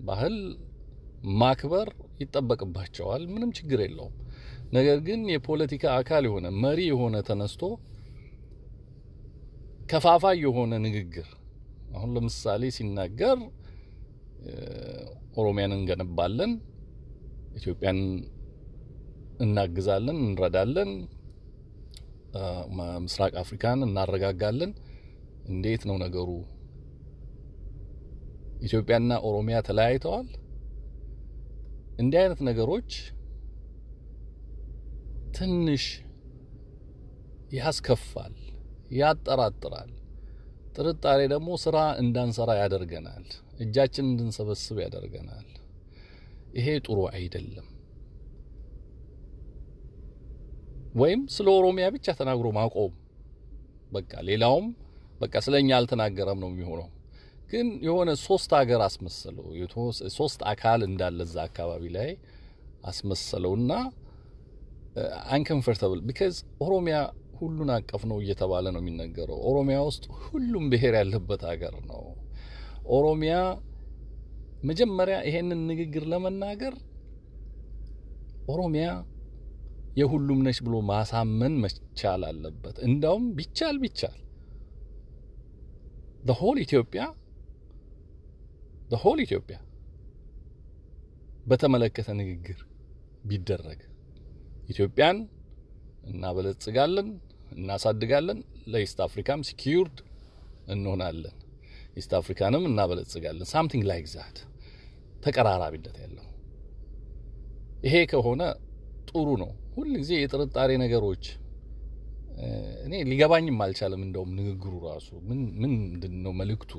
ባህል 0.01 0.37
ማክበር 1.41 1.89
ይጠበቅባቸዋል። 2.21 3.23
ምንም 3.33 3.51
ችግር 3.59 3.81
የለውም። 3.85 4.15
ነገር 4.73 4.99
ግን 5.07 5.21
የፖለቲካ 5.33 5.85
አካል 5.97 6.25
የሆነ 6.29 6.47
መሪ 6.65 6.81
የሆነ 6.91 7.17
ተነስቶ 7.29 7.63
ከፋፋይ 9.91 10.37
የሆነ 10.45 10.73
ንግግር 10.85 11.29
አሁን 11.95 12.11
ለምሳሌ 12.17 12.63
ሲናገር 12.77 13.39
ኦሮሚያን 15.37 15.75
እንገነባለን፣ 15.77 16.53
ኢትዮጵያን 17.55 17.99
እናግዛለን፣ 19.41 20.19
እንረዳለን፣ 20.25 20.91
ምስራቅ 23.03 23.33
አፍሪካን 23.43 23.81
እናረጋጋለን። 23.87 24.73
እንዴት 25.47 25.83
ነው 25.89 25.97
ነገሩ? 26.03 26.29
ኢትዮጵያና 28.61 29.13
ኦሮሚያ 29.29 29.57
ተለያይተዋል? 29.67 30.29
እንዲህ 31.99 32.19
አይነት 32.23 32.41
ነገሮች 32.49 32.91
ትንሽ 35.35 35.85
ያስከፋል፣ 37.53 38.35
ያጠራጥራል። 38.99 39.91
ጥርጣሬ 40.77 41.21
ደግሞ 41.33 41.51
ስራ 41.65 41.77
እንዳንሰራ 42.03 42.51
ያደርገናል፣ 42.61 43.25
እጃችን 43.65 44.07
እንድንሰበስብ 44.11 44.77
ያደርገናል። 44.85 45.49
ይሄ 46.55 46.69
ጥሩ 46.87 46.99
አይደለም። 47.13 47.67
ወይም 50.95 51.21
ስለ 51.35 51.49
ኦሮሚያ 51.59 51.87
ብቻ 51.97 52.07
ተናግሮ 52.21 52.49
ማቆም 52.57 52.95
በቃ 53.93 54.13
ሌላውም 54.29 54.67
በቃ 55.21 55.35
ስለኛ 55.47 55.69
አልተናገረም 55.79 56.41
ነው 56.43 56.51
የሚሆነው። 56.53 56.89
ግን 57.51 57.69
የሆነ 57.87 58.11
ሶስት 58.25 58.51
ሀገር 58.59 58.81
አስመሰለው፣ 58.87 59.47
ሶስት 60.17 60.41
አካል 60.53 60.81
እንዳለ 60.89 61.19
እዛ 61.27 61.37
አካባቢ 61.49 61.83
ላይ 61.97 62.11
አስመሰለውና 62.91 63.73
አንከምፈርተብል 65.35 66.01
ቢካዝ 66.07 66.37
ኦሮሚያ 66.67 66.97
ሁሉን 67.39 67.71
አቀፍ 67.77 68.03
ነው 68.11 68.19
እየተባለ 68.23 68.67
ነው 68.75 68.81
የሚነገረው። 68.83 69.39
ኦሮሚያ 69.51 69.77
ውስጥ 69.89 70.05
ሁሉም 70.25 70.65
ብሔር 70.73 70.95
ያለበት 71.01 71.43
ሀገር 71.51 71.75
ነው። 71.91 72.03
ኦሮሚያ 72.97 73.35
መጀመሪያ 74.63 75.17
ይሄንን 75.29 75.61
ንግግር 75.71 76.05
ለመናገር 76.13 76.75
ኦሮሚያ 78.53 78.87
የሁሉም 80.01 80.41
ነች 80.47 80.59
ብሎ 80.67 80.75
ማሳመን 80.91 81.55
መቻል 81.63 82.23
አለበት። 82.29 82.77
እንዳውም 82.89 83.25
ቢቻል 83.39 83.79
ቢቻል 83.85 84.19
ሆል 86.41 86.59
ኢትዮጵያ 86.65 87.03
ሆል 88.91 89.19
ኢትዮጵያ 89.25 89.57
በተመለከተ 91.47 92.09
ንግግር 92.21 92.59
ቢደረግ 93.25 93.81
ኢትዮጵያን 94.69 95.19
እናበለጽጋለን፣ 96.11 97.09
እናሳድጋለን፣ 97.53 98.39
ለ 98.73 98.81
East 98.81 98.99
Africa 99.07 99.32
ም 99.32 99.41
secured 99.49 99.99
እንሆናለን፣ 100.75 101.37
East 101.97 102.13
Africa 102.19 102.46
ንም 102.46 102.65
እናበለጽጋለን። 102.71 103.49
something 103.53 103.85
like 103.91 104.07
that 104.15 104.37
ተቀራራቢነት 105.25 105.97
ያለው 106.03 106.27
ይሄ 107.85 107.97
ከሆነ 108.13 108.43
ጥሩ 109.11 109.29
ነው። 109.43 109.51
ሁል 109.75 109.91
ጊዜ 110.01 110.13
የጥርጣሬ 110.21 110.71
ነገሮች 110.83 111.25
እኔ 112.85 112.95
ሊገባኝም 113.11 113.59
አልቻለም። 113.65 114.03
እንደውም 114.07 114.31
ንግግሩ 114.39 114.73
ራሱ 114.87 115.09
ምን 115.29 115.41
ምንድን 115.63 116.15
ነው 116.25 116.33
መልእክቱ? 116.41 116.73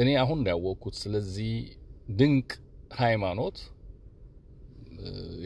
እኔ 0.00 0.10
አሁን 0.22 0.38
ነው 0.40 0.50
ያወቅኩት 0.52 0.94
ስለዚህ 1.00 1.52
ድንቅ 2.18 2.50
ሃይማኖት 3.00 3.58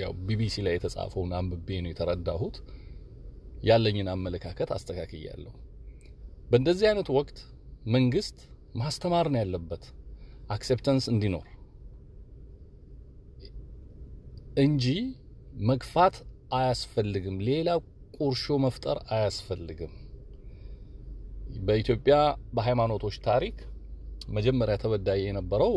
ያው 0.01 0.13
ቢቢሲ 0.27 0.63
ላይ 0.67 0.75
የተጻፈውን 0.77 1.33
አንብቤ 1.39 1.69
ነው 1.85 1.91
የተረዳሁት። 1.93 2.57
ያለኝን 3.65 4.09
አመለካከት 4.15 4.71
አስተካክያለሁ። 4.77 5.53
በእንደዚህ 6.51 6.87
አይነት 6.91 7.09
ወቅት 7.17 7.39
መንግስት 7.95 8.39
ማስተማር 8.77 9.27
ነው 9.33 9.41
ያለበት 9.43 9.85
አክሴፕተንስ 10.51 11.05
እንዲኖር 11.13 11.47
እንጂ 14.63 14.87
መግፋት 15.69 16.17
አያስፈልግም። 16.55 17.37
ሌላ 17.49 17.69
ቁርሾ 18.17 18.57
መፍጠር 18.65 18.99
አያስፈልግም። 19.11 19.93
በኢትዮጵያ 21.67 22.17
በሃይማኖቶች 22.55 23.17
ታሪክ 23.27 23.57
መጀመሪያ 24.29 24.75
ተበዳይ 24.83 25.21
የነበረው 25.25 25.75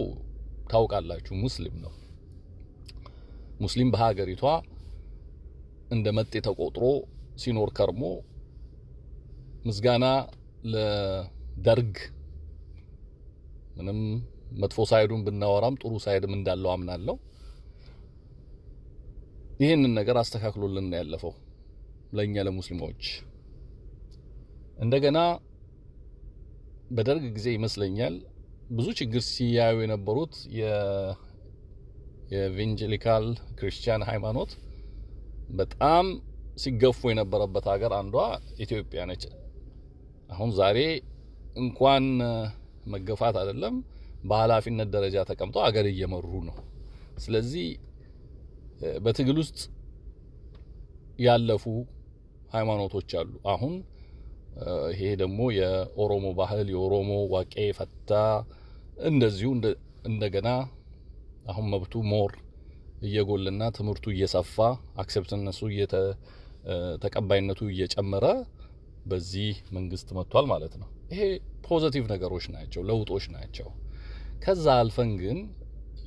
ታውቃላችሁ፣ 0.72 1.34
ሙስሊም 1.44 1.76
ነው። 1.84 1.94
ሙስሊም 3.62 3.90
በሀገሪቷ 3.94 4.44
እንደ 5.92 6.08
መጤ 6.18 6.34
ተቆጥሮ 6.48 6.84
ሲኖር 7.42 7.70
ከርሞ 7.78 8.04
ምስጋና 9.68 10.06
ለደርግ 10.74 11.96
ምንም 13.78 14.00
መጥፎ 14.62 14.86
ሳይዱን 14.92 15.24
ብናወራም 15.26 15.76
ጥሩ 15.82 15.94
ሳይድም 16.06 16.34
እንዳለው 16.38 16.72
አምናለሁ። 16.74 17.16
ይህንን 19.60 19.92
ነገር 20.00 20.16
አስተካክሎልን 20.22 20.88
ያለፈው 20.98 21.34
ለእኛ 22.14 22.44
ለሙስሊሞች። 22.48 23.04
እንደገና 24.80 25.20
በደርግ 26.92 27.26
ጊዜ 27.38 27.48
ይመስለኛል 27.56 28.16
ብዙ 28.70 28.88
ችግር 29.00 29.22
ሲያዩ 29.28 29.76
የነበሩት 29.84 30.34
የኢቫንጀሊካል 32.32 33.26
ክርስቲያን 33.60 34.02
ሃይማኖት 34.10 34.52
በጣም 35.60 36.06
ሲገፉ 36.64 37.00
የነበረበት 37.12 37.66
ሀገር 37.74 37.92
አንዷ 38.00 38.16
ኢትዮጵያ 38.66 39.02
ነች። 39.10 39.24
አሁን 40.34 40.50
ዛሬ 40.60 40.80
እንኳን 41.56 42.06
መገፋት 42.94 43.36
አይደለም 43.42 43.76
በኃላፊነት 44.24 44.90
ደረጃ 44.96 45.18
ተቀምጠው 45.30 45.62
አገር 45.68 45.86
እየመሩ 45.92 46.32
ነው። 46.50 46.58
ስለዚህ 47.26 47.68
በትግል 49.06 49.38
ውስጥ 49.44 49.60
ያለፉ 51.20 51.64
ሃይማኖቶች 52.54 53.12
አሉ። 53.22 53.32
አሁን 53.54 53.74
ይሄ 54.94 55.02
ደግሞ 55.22 55.40
የኦሮሞ 55.58 56.26
ባህል 56.40 56.68
የኦሮሞ 56.74 57.10
ዋቄፈታ 57.34 58.12
እንደዚሁ 58.98 59.50
እንደገና 60.10 60.50
አሁን 61.46 61.66
መብቱ 61.74 61.96
more 62.12 62.32
እየጎላና 63.02 63.64
ትምህርቱ 63.78 64.06
እየሰፋ 64.14 64.56
acceptance 65.02 65.50
ኡ 65.50 65.60
ተቀባይነቱ 67.04 67.60
እየጨመረ 67.74 68.26
በዚህ 69.06 69.58
መንግስት 69.76 70.08
መጥቷል 70.18 70.46
ማለት 70.52 70.74
ነው። 70.82 70.88
ይሄ 71.12 71.22
positive 71.68 72.04
ነገሮች 72.14 72.46
ናቸው፣ 72.56 72.82
ለውጦች 72.90 73.26
ናቸው። 73.36 73.68
ከዛ 74.44 74.66
አልፈን 74.82 75.12
ግን 75.22 75.38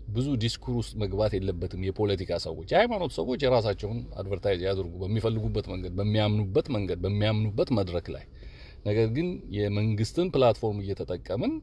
ብዙ 0.08 0.28
ዲስኩር 0.42 0.74
ውስጥ 0.80 0.92
መግባት 1.02 1.32
የለበትም። 1.36 1.82
የፖለቲካ 1.88 2.38
ሰዎች፣ 2.46 2.68
የሃይማኖት 2.72 3.12
ሰዎች 3.18 3.40
የራሳቸውን 3.44 3.98
advertise 4.20 4.62
ያድርጉ 4.68 4.92
በሚፈልጉበት 5.02 5.66
መንገድ፣ 5.72 5.92
በሚያምኑበት 5.98 6.68
መንገድ፣ 6.76 6.98
በሚያምኑበት 7.04 7.70
መድረክ 7.78 8.08
ላይ። 8.16 8.24
ነገር 8.86 9.08
ግን 9.16 9.28
የመንግስትን 9.56 10.28
platform 10.34 10.78
እየተጠቀምን 10.84 11.54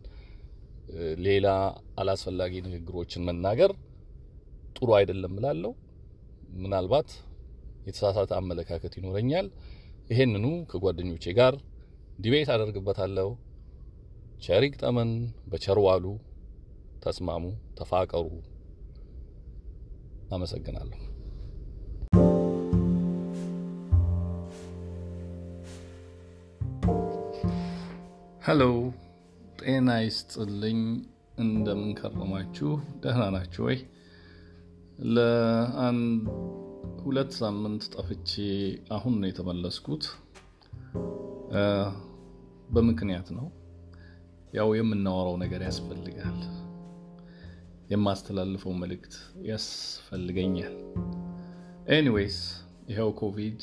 ሌላ 1.26 1.47
አላስፈላጊ 2.00 2.54
ንግግሮችን 2.65 3.26
መናገር 3.28 3.71
ጥሩ 4.76 4.89
አይደለም 4.97 5.34
እላለሁ። 5.39 5.71
ምናልባት 6.58 7.10
የተሳሳተ 7.88 8.32
አመለካከት 8.39 8.93
ይኖረኛል። 9.00 9.47
ይሄንኑ 10.10 10.45
ከጓደኞቼ 10.71 11.26
ጋር 11.39 11.54
debate 12.19 12.49
አደርግበታለሁ። 12.54 13.30
ቸር 14.41 14.63
ይግጠመን፣ 14.65 15.12
በቸር 15.52 15.80
ዋሉ፣ 15.86 16.06
ተስማሙ፣ 17.04 17.43
ተፋቀሩ። 17.78 18.28
አመሰግናለሁ። 20.32 21.02
Hello፣ 28.41 28.62
ጤና 29.59 29.89
ይስጥልኝ። 29.99 30.79
እንደምን 31.39 31.89
ከረማችሁ? 31.99 32.69
ደህና 33.01 33.23
ናችሁ 33.35 33.63
ወይ? 33.67 33.77
ለአንድ 35.09 36.23
ሁለት 37.03 37.31
ሳምንት 37.39 37.83
ጠፍቼ 37.95 38.31
አሁን 38.91 39.15
ነው 39.21 39.27
የተመለስኩት። 39.29 40.05
በምክንያት 42.69 43.29
ነው። 43.37 43.47
ያው 44.53 44.69
የምናወራው 44.77 45.37
ነገር 45.43 45.63
ያስፈልጋል። 45.67 46.39
የማስተላልፈው 47.91 48.73
መልእክት 48.81 49.13
ያስፈልገኛል። 49.49 50.75
anyways 51.91 52.39
ይኸው 52.89 53.11
ኮቪድ 53.21 53.59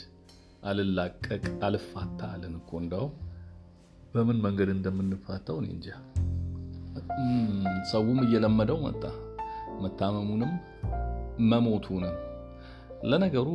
አልላቀቅ 0.64 1.44
አልፋታ 1.66 2.20
አለን 2.32 2.54
እኮ 2.60 2.70
እንደው 2.82 3.06
በምን 4.14 4.38
መንገድ 4.44 4.68
እንደምንፋታው 4.74 5.56
እኔ 5.60 5.68
እንጃ። 5.74 5.88
ሰውም 7.90 8.18
እየለመደው 8.24 8.78
መጣ፣ 8.84 9.02
መታመሙንም 9.82 10.52
መሞቱንም። 11.44 12.16
ለነገሩ 13.10 13.48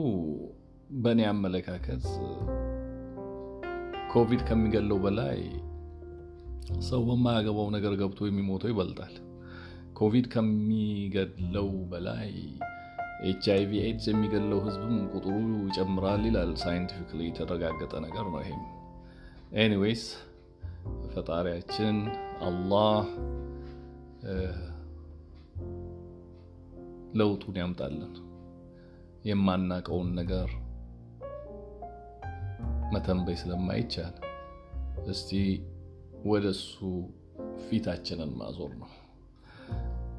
በእኔ 1.03 1.21
አመለካከት 1.31 2.03
ኮቪድ 4.13 4.41
ከሚገለው 4.47 4.97
በላይ 5.03 5.39
ሰው 6.87 7.01
በማያገባው 7.07 7.67
ነገር 7.75 7.93
ገብቶ 8.01 8.27
የሚሞተው 8.27 8.71
ይበልጣል። 8.71 9.13
ኮቪድ 9.99 10.25
ከሚገድለው 10.33 11.69
በላይ 11.91 12.31
HIV 13.29 13.81
AIDS 13.85 14.05
የሚገድለው 14.11 14.59
ሕዝብም 14.65 14.97
ቁጥሩ 15.13 15.33
ይጨምራል 15.65 16.23
ይላል። 16.29 16.51
scientifically 16.61 17.21
የተረጋገጠ 17.27 17.93
ነገር 18.05 18.25
ነው 18.33 18.41
ይሄም። 18.43 18.61
anyways 19.59 20.03
ፈጣሪያችን 21.13 21.97
አላህ 22.41 23.05
ለውጡን 27.13 27.55
ያምጣልን። 27.55 28.13
የማናቀውን 29.25 30.09
ነገር 30.13 30.49
መተንበይ 32.91 33.35
ስለማይቻል 33.35 34.15
እስቲ 35.07 35.31
ወደ 36.25 36.45
እሱ 36.49 36.75
ፊታችንን 37.65 38.31
ማዞር 38.39 38.71
ነው። 38.81 38.89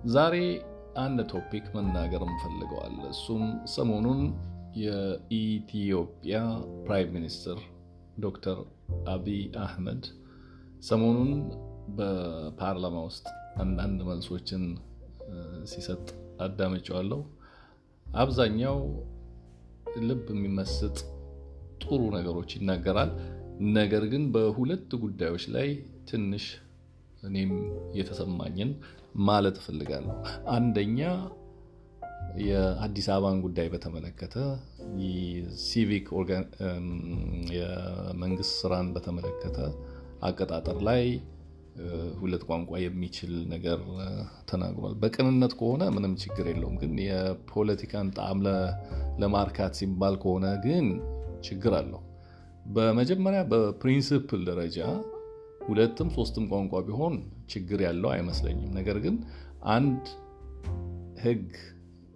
ዛሬ 0.07 0.37
አንድ 0.96 1.20
topic 1.33 1.66
መናገር 1.75 2.23
እንፈልገዋል። 2.29 2.96
እሱም 3.11 3.42
ሰሞኑን 3.75 4.20
የኢትዮጵያ 4.77 6.37
prime 6.87 7.11
minister 7.12 7.59
ዶክተር 8.20 8.59
አቢይ 9.09 9.42
አህመድ 9.57 10.05
ሰሞኑን 10.88 11.31
በፓርላማ 11.97 12.97
ውስጥ 13.09 13.27
አንዳንድ 13.57 14.01
መልሶችን 14.03 14.62
ሲሰጥ 15.64 16.05
አዳምጨዋለሁ። 16.40 17.21
አብዛኛው 18.07 18.79
ልብ 20.09 20.27
የሚመስጥ 20.35 20.97
ጥሩ 21.83 22.01
ነገሮች 22.16 22.51
ይናገራል። 22.57 23.11
ነገር 23.75 24.05
ግን 24.07 24.25
በሁለት 24.35 24.90
ጉዳዮች 25.03 25.45
ላይ 25.49 25.69
ትንሽ 26.11 26.45
እኔም 27.23 27.53
የተሰማኝን 27.95 28.71
ማለት 29.27 29.57
እፈልጋለሁ። 29.61 30.14
አንደኛ 30.51 31.01
የአዲስ 32.45 33.07
አበባን 33.12 33.38
ጉዳይ 33.47 33.69
በተመለከተ 33.69 34.35
ሲቪክ 35.64 36.07
የመንግስት 37.55 38.53
ስራን 38.61 38.88
በተመለከተ 38.95 39.59
አቀጣጠር 40.22 40.78
ላይ 40.88 41.02
ሁለት 42.20 42.42
ቋንቋ 42.48 42.70
የሚችል 42.83 43.33
ነገር 43.52 43.80
ተናግሯል። 44.50 44.94
በቅንነት 45.02 45.52
ከሆነ 45.61 45.83
ምንም 45.96 46.14
ችግር 46.22 46.46
የለውም። 46.50 46.76
ግን 46.83 46.92
የፖለቲካን 47.04 48.09
ጣዕም 48.16 48.40
ለማርካት 49.22 49.74
ሲባል 49.80 50.16
ከሆነ 50.22 50.46
ግን 50.64 50.87
ችግር 51.48 51.74
አለው። 51.78 52.02
በመጀመሪያ 52.74 53.40
በፕሪንስፕል 53.52 54.42
ደረጃ 54.50 54.78
ሁለትም 55.66 56.09
ሶስትም 56.16 56.44
ቋንቋ 56.52 56.74
ቢሆን 56.87 57.14
ችግር 57.52 57.80
ያለው 57.87 58.11
አይመስለኝም። 58.14 58.70
ነገር 58.78 58.98
ግን 59.04 59.16
አንድ 59.74 60.04
ሕግ 61.22 61.46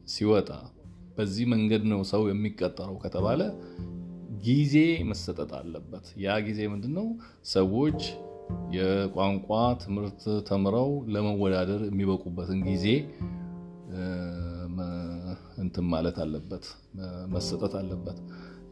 ሲወጣ 0.08 0.50
በዚህ 1.16 1.44
መንገድ 1.52 1.82
ነው 1.90 2.00
ሰው 2.12 2.22
የሚቀጠረው 2.28 2.96
ከተባለ 3.02 3.40
ጊዜ 4.44 4.74
መሰጠት 5.10 5.50
አለበት። 5.58 6.06
ያ 6.24 6.36
ጊዜ 6.46 6.60
ምንድን 6.72 6.92
ነው? 6.98 7.06
ሰዎች 7.52 8.00
የቋንቋ 8.74 9.48
ትምህርት 9.84 10.22
ተምረው 10.48 10.90
ለመወዳደር 11.14 11.82
የሚበቁበትን 11.88 12.60
ጊዜ 12.68 12.86
እንትን 15.64 15.86
ማለት 15.92 16.16
አለበት፣ 16.24 16.64
መሰጠት 17.34 17.74
አለበት። 17.80 18.18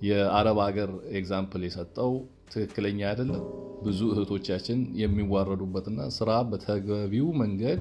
የአረብ 0.02 0.58
ሀገር 0.66 0.90
example 1.18 1.62
የሰጠው 1.66 2.12
ትክክለኛ 2.52 3.00
አይደለም። 3.10 3.44
ብዙ 3.82 4.00
እህቶቻችን 4.12 4.80
የሚዋረዱበትና 5.00 6.00
ስራ 6.16 6.30
በተገቢው 6.50 7.28
መንገድ 7.42 7.80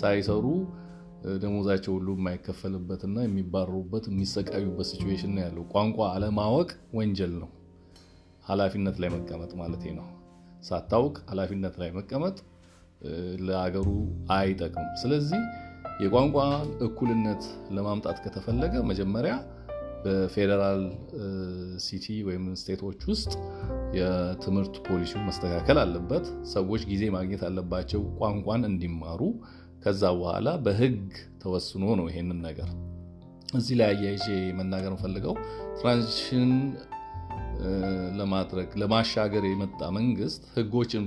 ሳይሰሩ 0.00 0.44
ደሞዛቸው 1.42 1.92
ሁሉ 1.96 2.08
የማይከፈልበትና 2.16 3.16
የሚባረሩበት 3.24 4.04
የሚሰቃዩበት 4.10 4.86
situation 4.90 5.32
ነው 5.36 5.42
ያለው። 5.44 5.64
ቋንቋ 5.74 5.98
አለማወቅ 6.14 6.68
ወንጀል 6.94 7.34
ነው። 7.42 7.50
ኃላፊነት 8.44 8.96
ላይ 9.02 9.10
መቀመጥ 9.16 9.52
ማለት 9.60 9.84
ነው። 9.98 10.06
ሳታውቅ 10.62 11.16
ኃላፊነት 11.30 11.74
ላይ 11.82 11.90
መቀመጥ 11.94 12.36
ለሀገሩ 13.46 13.88
አይጠቅም። 14.34 14.88
ስለዚህ 15.02 15.40
የቋንቋ 16.02 16.36
እኩልነት 16.86 17.42
ለማምጣት 17.76 18.18
ከተፈለገ 18.24 18.74
መጀመሪያ 18.90 19.32
በፌዴራል 20.04 20.80
city 21.84 22.06
ወይም 22.28 22.44
state 22.60 22.82
ኦች 22.82 23.00
ውስጥ 23.10 23.32
የትምህርት 23.98 24.76
ፖሊሲው 24.86 25.20
መስተካከል 25.28 25.78
አለበት። 25.82 26.24
ሰዎች 26.52 26.82
ጊዜ 26.90 27.02
ማግኘት 27.16 27.42
አለባቸው 27.48 28.02
ቋንቋን 28.20 28.64
እንዲማሩ። 28.70 29.20
ከዛ 29.84 30.02
በኋላ 30.18 30.48
በሕግ 30.64 30.98
ተወስኖ 31.42 31.84
ነው 32.00 32.06
ይሄንን 32.10 32.40
ነገር 32.46 32.68
እዚህ 33.58 33.74
ላይ 33.80 33.88
አያይዤ 33.92 34.26
መናገር 34.58 34.92
ፈልገው 35.02 35.34
transition 35.78 36.52
ለማድረግ 38.18 38.70
ለማሻገር 38.82 39.44
የመጣ 39.48 39.80
መንግስት 39.98 40.42
ሕጎችን 40.54 41.04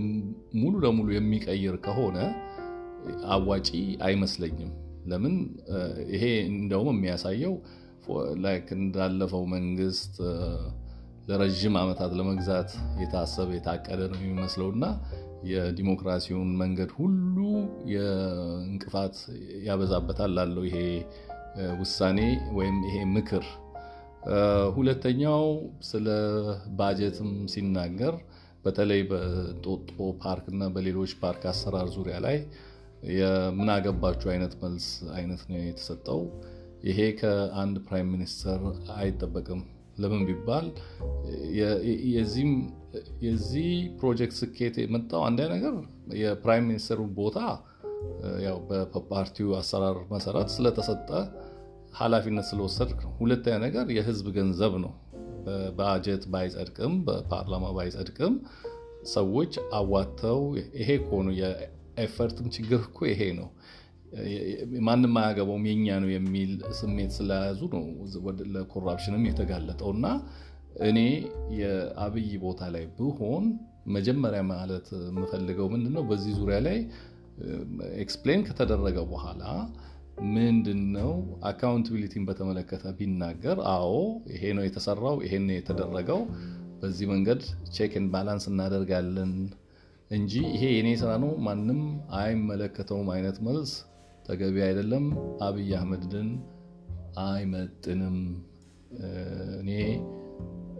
ሙሉ 0.61 0.73
ለሙሉ 0.83 1.07
የሚቀይር 1.15 1.75
ከሆነ 1.85 2.17
አዋጪ 3.33 3.69
አይመስለኝም። 4.07 4.71
ለምን 5.05 5.33
ይሄ 6.13 6.23
እንደውም 6.51 6.89
የሚያሳየው 6.93 7.55
like 8.45 8.67
እንዳለፈው 8.77 9.43
መንግስት 9.55 10.15
ለረዥም 11.29 11.75
ዓመታት 11.81 12.11
ለመግዛት 12.19 12.71
የታሰበ 13.01 13.49
የታቀደ 13.55 14.01
ነው 14.11 14.19
የሚመስለው 14.21 14.67
እና 14.75 14.85
የዲሞክራሲውን 15.49 16.49
መንገድ 16.61 16.91
ሁሉ 16.97 17.37
የእንቅፋት 17.93 19.15
ያበዛበታል 19.67 20.31
ላለው 20.37 20.63
ይሄ 20.69 20.77
ውሳኔ 21.81 22.19
ወይም 22.57 22.77
ይሄ 22.87 22.97
ምክር። 23.15 23.45
ሁለተኛው 24.75 25.43
ስለ 25.89 26.07
ባጀትም 26.77 27.31
ሲናገር 27.53 28.15
በተለይ 28.65 29.01
በጦጦ 29.09 29.89
ፓርክ 30.21 30.45
እና 30.53 30.69
በሌሎች 30.75 31.11
ፓርክ 31.21 31.43
አሰራር 31.51 31.87
ዙሪያ 31.95 32.17
ላይ 32.25 32.37
የምናገባችሁ 33.15 34.27
አይነት 34.33 34.53
መልስ 34.61 34.87
አይነት 35.17 35.41
ነው 35.49 35.59
የተሰጠው። 35.61 36.21
ይሄ 36.83 36.99
ከአንድ 37.19 37.75
prime 37.87 38.09
minister 38.15 38.61
አይጠበቅም። 38.97 39.61
ለምን 39.97 40.23
ቢባል 40.27 40.65
የዚህ 43.25 43.69
ፕሮጀክት 43.99 44.35
ስኬት 44.39 44.75
የመጣው 44.81 45.21
አንድ 45.27 45.39
ነገር 45.53 45.73
የ 46.21 46.34
prime 46.34 46.67
minister 46.69 46.93
ኡ 46.93 46.99
ቦታ 47.17 47.39
ያው 48.45 48.57
በፓርቲው 48.69 49.49
አሰራር 49.59 49.97
መሰረት 50.11 50.49
ስለተሰጠ 50.55 51.09
ኃላፊነት 51.97 52.45
ስለወሰድክ 52.49 52.99
ነው። 53.05 53.11
ሁለተኛ 53.19 53.55
ነገር 53.65 53.85
የህዝብ 53.97 54.27
ገንዘብ 54.37 54.73
ነው። 54.85 54.93
በባጀት 55.45 56.23
ባይጸድቅም 56.33 56.93
በፓርላማ 57.07 57.65
ባይጸድቅም 57.77 58.35
ሰዎች 59.13 59.53
አዋተው 59.79 60.39
ይሄ 60.79 60.89
ነው 61.27 61.33
የኤፈርትም 61.41 62.47
ችግር 62.55 62.79
እኮ 62.87 62.99
ይሄ 63.11 63.21
ነው 63.39 63.49
ማንም 64.85 65.15
አያገባውም 65.21 65.65
የኛ 65.69 65.95
ነው 66.03 66.09
የሚል 66.13 66.51
ስሜት 66.79 67.11
ስለያዙ 67.17 67.61
ነው 67.73 67.83
ለኮራፕሽንም 68.55 69.23
የተጋለጠው 69.29 69.89
እና 69.97 70.07
እኔ 70.83 70.99
የአብይ 71.59 72.29
ቦታ 72.43 72.61
ላይ 72.75 72.85
ብሆን 72.97 73.45
መጀመሪያ 73.95 74.41
ማለት 74.51 74.87
የምፈልገው 75.07 75.67
ምንድን 75.73 75.93
ነው 75.97 76.03
በዚህ 76.09 76.33
ዙሪያ 76.39 76.57
ላይ 76.67 76.77
explain 78.03 78.41
ከተደረገ 78.47 78.97
በኋላ 79.11 79.43
ምንድን 80.35 80.81
ነው 80.95 81.11
accountability 81.49 82.16
ን 82.16 82.25
በተመለከተ 82.27 82.93
ቢናገር፣ 82.97 83.57
አዎ 83.73 83.93
ይሄ 84.33 84.43
ነው 84.57 84.63
የተሰራው፣ 84.65 85.15
ይሄን 85.25 85.43
ነው 85.49 85.55
የተደረገው፣ 85.57 86.21
በዚህ 86.81 87.07
መንገድ 87.11 87.41
check 87.75 87.94
and 87.94 88.05
balance 88.13 88.45
እናደርጋለን 88.51 89.33
እንጂ 90.11 90.33
ይሄ 90.53 90.63
የኔ 90.73 90.89
ስራ 91.01 91.11
ነው 91.23 91.31
ማንም 91.45 91.81
አይመለከተውም 92.19 93.07
አይነት 93.15 93.37
መልስ 93.47 93.71
ተገቢ 94.25 94.55
አይደለም። 94.67 95.05
አብይ 95.43 95.71
አህመድን 95.77 96.29
አይመጥንም። 97.25 98.17
እኔ 99.59 99.69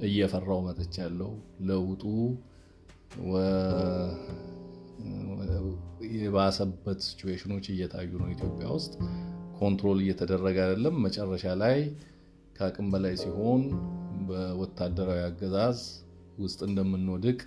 እየፈራሁ 0.06 0.60
መጥቻለሁ። 0.68 1.32
ለውጡ 1.68 2.04
የባሰበት 6.16 7.00
situation 7.08 7.48
ኖች 7.48 7.66
እየታዩ 7.74 8.12
ነው። 8.22 8.28
ኢትዮጵያ 8.32 8.68
ውስጥ 8.76 8.94
control 9.60 10.00
እየተደረገ 10.04 10.58
አይደለም። 10.66 10.96
መጨረሻ 11.06 11.46
ላይ 11.64 11.78
ከአቅም 12.58 12.88
በላይ 12.94 13.16
ሲሆን 13.22 13.62
በወታደራዊ 14.28 15.22
አገዛዝ 15.28 15.80
ውስጥ 16.38 16.60
እንደምንወድቅ 16.68 17.40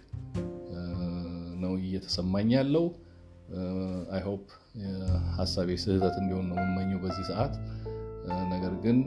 ነው 1.62 1.72
እየተሰማኝ 1.80 2.50
ያለው። 2.58 2.86
I 4.12 4.22
hope 4.26 4.44
ሀሳቤ 5.38 5.68
ስህተት 5.84 6.16
እንዲሆን 6.22 6.46
ነው 6.50 6.58
የምመኘው 6.60 7.00
በዚህ 7.04 7.24
ሰዓት። 7.30 7.54
ነገር 8.52 8.74
ግን 8.84 8.98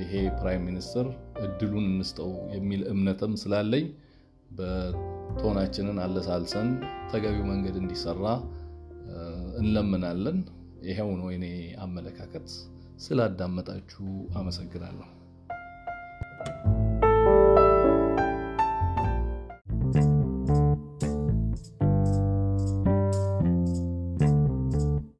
ይሄ 0.00 0.12
prime 0.40 0.62
minister 0.68 1.06
እድሉን 1.40 1.86
እንስጠው 1.90 2.32
የሚል 2.54 2.82
እምነትም 2.92 3.34
ስላለኝ 3.42 3.84
በቶናችንን 4.58 5.98
አለሳልሰን 6.04 6.70
ተገቢው 7.12 7.46
መንገድ 7.50 7.76
እንዲሰራ 7.82 8.24
እንለምናለን። 9.60 10.38
ይሄው 10.82 11.10
ነው 11.20 11.28
የኔ 11.32 11.46
አመለካከት። 11.84 12.46
ስላዳመጣችሁ 12.98 14.06
አመሰግናለሁ። 14.34 15.08